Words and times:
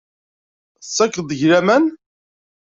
Tettakeḍ 0.81 1.23
deg-i 1.27 1.47
laman? 1.51 1.85